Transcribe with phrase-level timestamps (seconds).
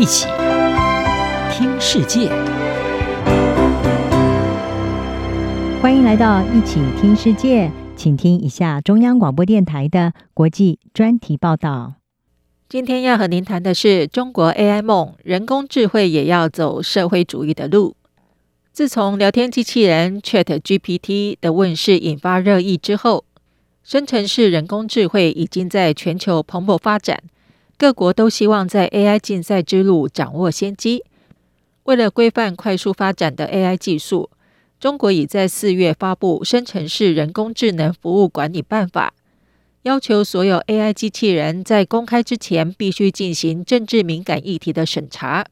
[0.00, 0.26] 一起
[1.52, 2.30] 听世界，
[5.82, 11.96] 欢迎来到一起听世界，请听一下中央广播电台的国际专题报道。
[12.66, 17.94] 今天要和您谈的是中国 AI 梦，人工智慧也要走社会主义的路。
[18.72, 23.26] 自从聊天机器人 ChatGPT 的问世引发热议之后，
[23.84, 27.22] 生成式人工智慧已经在全球蓬勃发展。
[27.80, 31.02] 各国都希望在 AI 竞赛之路掌握先机。
[31.84, 34.28] 为了规范快速发展的 AI 技术，
[34.78, 39.14] 中国已在四月发布《生成式人工智能服务管理办法》，
[39.84, 45.46] 要求所有 AI 机器人在公开之前必须进行政治敏感议题的审查，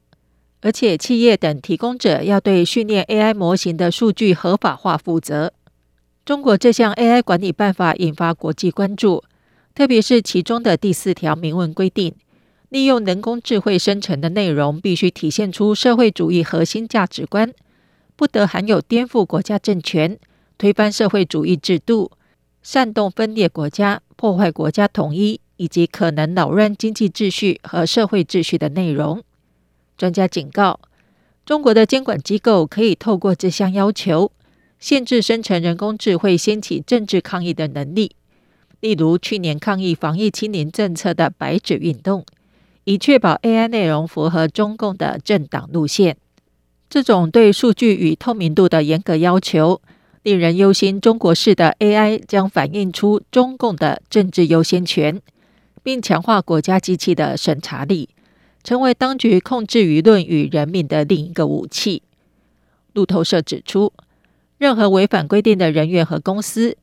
[0.60, 5.54] 而且企业等提供者要对训练 AI 模型的数据合法化负责。
[6.26, 9.24] 中国这项 AI 管理办法引发国际关注。
[9.78, 12.12] 特别是其中的第四条明文规定，
[12.68, 17.54] 利用人工智慧生成的内容必须体现出社会主义核心价值观，
[18.16, 20.18] 不得含有颠覆国家政权、
[20.58, 22.10] 推翻社会主义制度、
[22.60, 29.22] 煽动分裂国家、破坏国家统一以及可能扰乱经济秩序和社会秩序的内容。
[29.96, 30.80] 专家警告，
[31.46, 34.32] 中国的监管机构可以透过这项要求，
[34.80, 38.16] 限制生成人工智慧掀起政治抗议的能力。
[38.80, 42.24] 例如，去年抗议防疫清零政策的“白纸运动”，
[42.84, 46.16] 以确保 AI 内容符合中共的政党路线。
[46.88, 49.82] 这种对数据与透明度的严格要求，
[50.22, 51.00] 令人忧心。
[51.00, 55.20] 中国式的 AI 将反映出中共的政治优先权，
[55.82, 58.08] 并强化国家机器的审查力，
[58.62, 62.02] 成为当局控制舆论与人民的另一个武器。
[62.94, 63.92] 路透社指出，
[64.56, 66.76] 任何违反规定的人员和公司，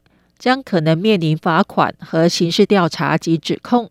[0.45, 3.89] 将可能面临罚款和刑事调查及指控。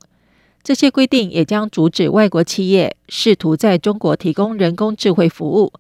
[0.63, 5.73] 这些规定也将阻止外国企业试图在中国提供人工智慧服务，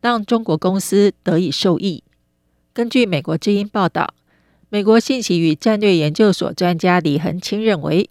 [0.00, 2.02] 让中国公司得以受益。
[2.72, 4.14] 根据美国之音报道，
[4.70, 8.08] 美国信息与战略研究所专家李恒清认为，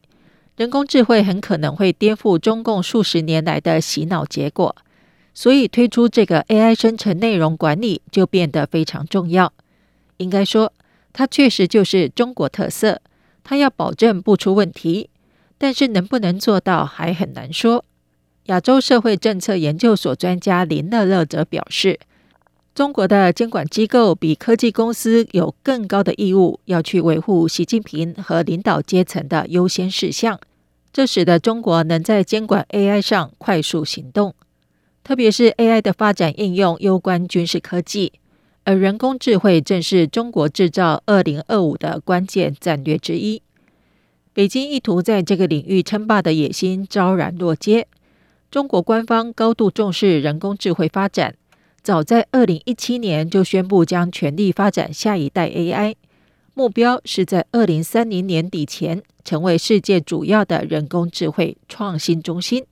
[0.58, 4.76] 人工智慧很可能会颠覆中共数十年来的洗脑结果，
[5.34, 9.52] 所以推出这个 AI 生成内容管理就变得非常重要。
[10.18, 10.72] 应该说，
[11.14, 13.02] 它确实就是中国特色，
[13.44, 15.10] 它要保证不出问题，
[15.58, 17.86] 但是能不能做到还很难说。
[18.46, 22.00] 亚洲社会政策研究所专家林乐乐则表示，
[22.74, 30.40] 中国的监管机构比科技公司有更高的义务要去维护习近平和领导阶层的优先事项，
[30.92, 34.34] 这使得中国能在监管 AI 上快速行动，
[35.04, 38.14] 特别是 AI 的发展应用攸关军事科技。
[38.64, 43.42] 而人工智慧正是中国制造二零二五的关键战略之一。
[44.34, 47.88] 北京意图在这个领域称霸的野心昭然若揭。
[48.50, 51.36] 中国官方高度重视人工智慧发展，
[51.82, 55.96] 早在二零一七年就宣布将全力发展下一代 AI，
[56.54, 62.66] 目标是在二零三零年底前成为世界主要的人工智慧创新中心。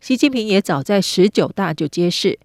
[0.00, 2.38] 习近平也早在十九大就揭示。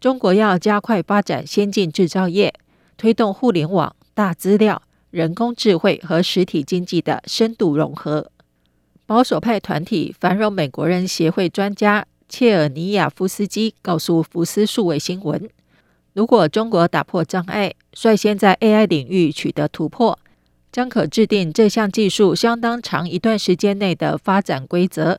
[0.00, 2.54] 中国要加快发展先进制造业，
[2.96, 8.30] 推动互联网、大资料、人工智慧和实体经济的深度融合。
[9.06, 15.50] 保守派团体繁荣美国人协会专家切尔尼亚夫斯基告诉福斯数位新闻
[16.14, 20.16] ：“如果中国打破障碍，率先在 AI 领域取得突破，
[20.70, 25.18] 将可制定这项技术相当长一段时间内的发展规则。”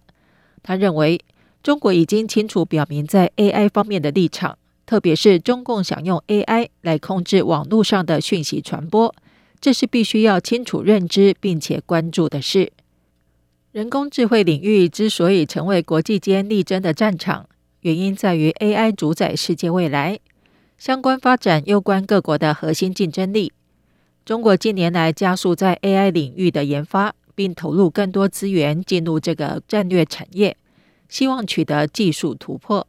[0.63, 1.19] 他认为，
[1.61, 4.57] 中国已经清楚表明在 AI 方面的立场。
[4.89, 9.13] 特别是中共想用 AI 来控制网络上的讯息传播，
[9.61, 12.71] 这是必须要清楚认知并且关注的事。
[13.71, 17.47] 人工智慧领域之所以成为国际间力争的战场，
[17.81, 20.19] 原因在于 AI 主宰世界未来，
[20.79, 23.53] 相关发展攸关各国的核心竞争力。
[24.25, 30.57] 中国近年来加速在 AI 领域的研发，并投入更多资源进入这个战略产业，
[31.07, 32.87] 希望取得技术突破。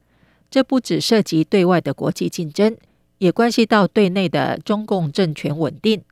[0.50, 2.76] 这不只涉及对外的国际竞争，
[3.18, 6.02] 也关系到对内的中共政权稳定。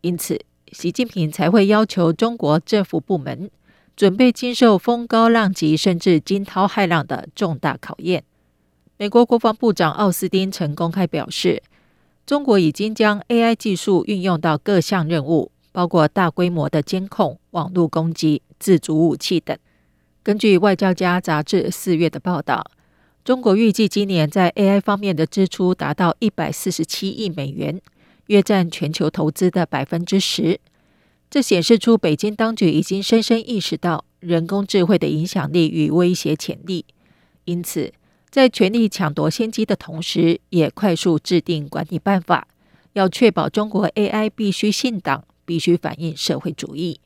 [0.00, 0.40] 因此，
[0.72, 3.48] 习近平才会要求中国政府部门
[3.94, 8.24] 准备经受风高浪急甚至惊涛骇浪的重大考验。
[8.98, 11.62] 美国国防部长奥斯汀曾公开表示，
[12.26, 19.56] 中国已经将 AI 技术运用到各项任务，包括大规模的监控、网络攻击、自主武器等。
[20.24, 22.66] 根据《外交家》杂志四月的报道。
[23.26, 27.82] 中国预计今年在 AI 方面的支出达到一百四十七亿美元，
[28.26, 30.60] 约占全球投资的百分之十。
[31.28, 36.84] 这显示出北京当局已经深深意识到人工智慧的影响力与威胁潜力，
[37.46, 37.92] 因此
[38.30, 42.46] 在全力抢夺先机的同时，也快速制定管理办法，
[42.92, 47.00] 要确保中国 AI 必须信党，必须反映社会主义。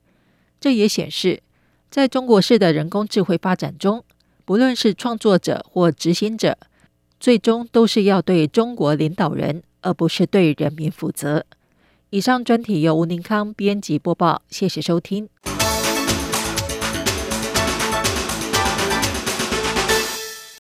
[0.60, 1.42] 这也显示，
[1.90, 4.04] 在中国式的人工智慧发展中，
[4.50, 6.58] 无论是创作者或执行者，
[7.20, 11.46] 最终都是要对中国领导人，而不是对人民负责。
[12.10, 15.28] 以上专题由吴宁康编辑播报，谢谢收听。